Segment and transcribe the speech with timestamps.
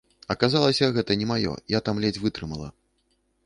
[0.35, 2.69] Аказалася, гэта не маё, я там ледзь вытрымала.